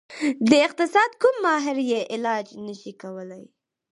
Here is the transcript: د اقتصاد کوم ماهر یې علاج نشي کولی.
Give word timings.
د 0.49 0.51
اقتصاد 0.67 1.11
کوم 1.21 1.35
ماهر 1.45 1.77
یې 1.91 2.01
علاج 2.13 2.47
نشي 2.65 2.93
کولی. 3.01 3.43